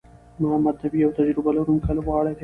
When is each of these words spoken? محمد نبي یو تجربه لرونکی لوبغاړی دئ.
محمد 0.41 0.75
نبي 0.83 0.97
یو 1.01 1.15
تجربه 1.17 1.51
لرونکی 1.57 1.91
لوبغاړی 1.97 2.33
دئ. 2.35 2.39